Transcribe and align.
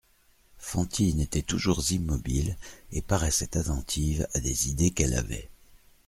Fantine 0.57 1.19
était 1.19 1.43
toujours 1.43 1.83
immobile 1.91 2.57
et 2.91 3.03
paraissait 3.03 3.55
attentive 3.55 4.27
à 4.33 4.39
des 4.39 4.67
idées 4.71 4.89
qu'elle 4.89 5.13
avait. 5.13 5.51